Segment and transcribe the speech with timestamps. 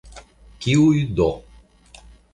[0.65, 1.29] Kiuj do?